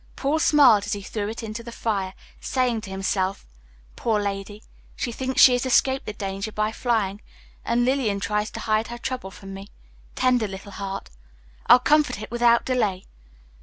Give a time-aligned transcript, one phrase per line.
[0.15, 3.45] Paul smiled as he threw it into the fire, saying to himself,
[3.95, 4.63] "Poor lady,
[4.95, 7.21] she thinks she has escaped the danger by flying,
[7.63, 9.69] and Lillian tries to hide her trouble from me.
[10.15, 11.11] Tender little heart!
[11.67, 13.05] I'll comfort it without delay."